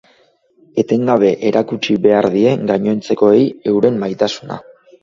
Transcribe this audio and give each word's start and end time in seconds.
Etengabe 0.83 1.29
erakutsi 1.51 1.99
behar 2.07 2.29
die 2.37 2.49
gainontzekoei 2.73 3.47
euren 3.75 4.07
maitasuna. 4.07 4.65